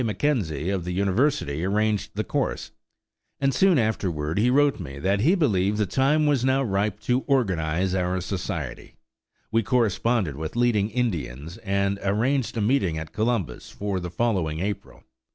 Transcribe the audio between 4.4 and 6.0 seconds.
wrote me that he believed the